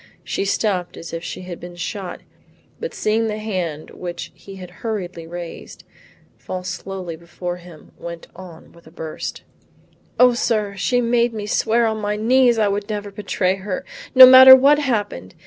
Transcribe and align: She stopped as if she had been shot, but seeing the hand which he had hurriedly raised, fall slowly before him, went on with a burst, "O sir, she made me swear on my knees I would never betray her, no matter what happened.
She 0.23 0.45
stopped 0.45 0.97
as 0.97 1.13
if 1.13 1.23
she 1.23 1.41
had 1.43 1.59
been 1.59 1.75
shot, 1.75 2.21
but 2.79 2.95
seeing 2.95 3.27
the 3.27 3.37
hand 3.37 3.91
which 3.91 4.31
he 4.33 4.55
had 4.55 4.71
hurriedly 4.81 5.27
raised, 5.27 5.83
fall 6.39 6.63
slowly 6.63 7.15
before 7.15 7.57
him, 7.57 7.91
went 7.99 8.25
on 8.35 8.71
with 8.71 8.87
a 8.87 8.89
burst, 8.91 9.43
"O 10.19 10.33
sir, 10.33 10.75
she 10.75 11.01
made 11.01 11.35
me 11.35 11.45
swear 11.45 11.85
on 11.85 11.97
my 11.99 12.15
knees 12.15 12.57
I 12.57 12.67
would 12.67 12.89
never 12.89 13.11
betray 13.11 13.57
her, 13.57 13.85
no 14.15 14.25
matter 14.25 14.55
what 14.55 14.79
happened. 14.79 15.35